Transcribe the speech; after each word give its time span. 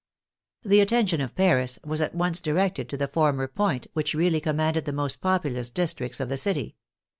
The 0.63 0.79
attention 0.81 1.21
of 1.21 1.35
Paris 1.35 1.77
was 1.85 2.01
at 2.01 2.15
once 2.15 2.39
directed 2.39 2.89
to 2.89 2.97
the 2.97 3.07
for 3.07 3.31
mer 3.31 3.47
point, 3.47 3.85
which 3.93 4.15
really 4.15 4.41
commanded 4.41 4.85
the 4.85 4.93
most 4.93 5.21
populous 5.21 5.69
districts 5.69 6.19
of 6.19 6.27
the 6.27 6.37
city. 6.37 6.75